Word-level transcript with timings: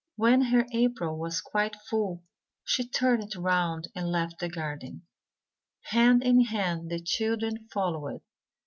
When 0.15 0.41
her 0.45 0.65
apron 0.71 1.19
was 1.19 1.41
quite 1.41 1.75
full, 1.75 2.23
she 2.63 2.87
turned 2.89 3.35
round 3.35 3.89
and 3.93 4.09
left 4.09 4.39
the 4.39 4.49
garden. 4.49 5.05
Hand 5.91 6.23
in 6.23 6.41
hand 6.45 6.89
the 6.89 6.99
children 6.99 7.67
followed. 7.71 8.21